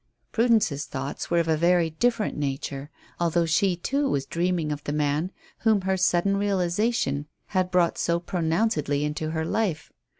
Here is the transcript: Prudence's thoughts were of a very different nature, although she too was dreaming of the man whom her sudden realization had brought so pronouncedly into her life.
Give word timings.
Prudence's 0.31 0.85
thoughts 0.87 1.29
were 1.29 1.37
of 1.37 1.47
a 1.47 1.55
very 1.55 1.91
different 1.91 2.35
nature, 2.35 2.89
although 3.19 3.45
she 3.45 3.75
too 3.75 4.09
was 4.09 4.25
dreaming 4.25 4.71
of 4.71 4.83
the 4.85 4.91
man 4.91 5.29
whom 5.59 5.81
her 5.81 5.95
sudden 5.95 6.37
realization 6.37 7.27
had 7.49 7.69
brought 7.69 7.99
so 7.99 8.19
pronouncedly 8.19 9.03
into 9.05 9.29
her 9.29 9.45
life. 9.45 9.93